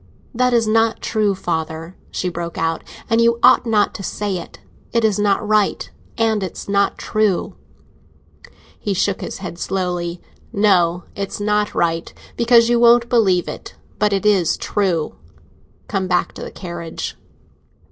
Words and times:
"That 0.33 0.51
is 0.51 0.65
not 0.65 0.99
true, 0.99 1.35
father," 1.35 1.95
she 2.09 2.27
broke 2.27 2.57
out, 2.57 2.83
"and 3.07 3.21
you 3.21 3.37
ought 3.43 3.67
not 3.67 3.93
to 3.93 4.01
say 4.01 4.37
it! 4.39 4.57
It 4.91 5.05
is 5.05 5.19
not 5.19 5.47
right, 5.47 5.91
and 6.17 6.41
it's 6.41 6.67
not 6.67 6.97
true!" 6.97 7.55
He 8.79 8.95
shook 8.95 9.21
his 9.21 9.37
head 9.45 9.59
slowly. 9.59 10.19
"No, 10.51 11.03
it's 11.15 11.39
not 11.39 11.75
right, 11.75 12.11
because 12.35 12.67
you 12.67 12.79
won't 12.79 13.09
believe 13.09 13.47
it. 13.47 13.75
But 13.99 14.11
it 14.11 14.25
is 14.25 14.57
true. 14.57 15.17
Come 15.87 16.07
back 16.07 16.33
to 16.33 16.41
the 16.41 16.49
carriage." 16.49 17.15